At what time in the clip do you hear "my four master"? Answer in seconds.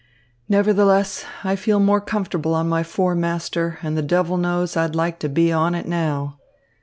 2.67-3.77